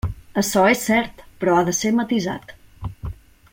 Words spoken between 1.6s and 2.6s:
de ser matisat.